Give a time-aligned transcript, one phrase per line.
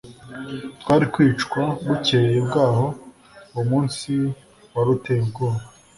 [0.81, 2.87] twari kwicwa bukeye bwaho
[3.51, 4.11] uwo munsi
[4.73, 5.61] wari uteye ubwoba